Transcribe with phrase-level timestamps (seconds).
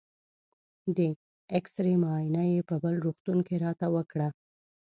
[0.95, 0.97] د
[1.53, 4.27] اېکسرې معاینه یې په بل روغتون کې راته وکړه.